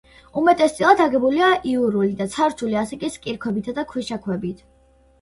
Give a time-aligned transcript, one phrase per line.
[0.39, 4.69] უმეტესწილად აგებულია იურული და ცარცული ასაკის კირქვებითა და ქვიშაქვებით.